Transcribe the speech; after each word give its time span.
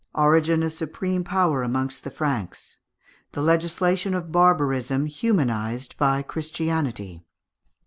Origin 0.15 0.63
of 0.63 0.73
Supreme 0.73 1.23
Power 1.23 1.61
amongst 1.61 2.03
the 2.03 2.09
Franks. 2.09 2.79
The 3.33 3.41
Legislation 3.43 4.15
of 4.15 4.31
Barbarism 4.31 5.05
humanised 5.05 5.95
by 5.99 6.23
Christianity. 6.23 7.21